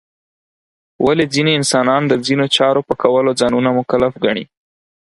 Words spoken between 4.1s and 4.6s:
ګڼي؟